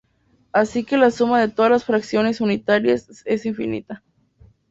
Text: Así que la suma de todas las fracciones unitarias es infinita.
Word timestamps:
Así 0.51 0.83
que 0.83 0.97
la 0.97 1.11
suma 1.11 1.39
de 1.39 1.47
todas 1.49 1.69
las 1.69 1.85
fracciones 1.85 2.41
unitarias 2.41 3.21
es 3.27 3.45
infinita. 3.45 4.01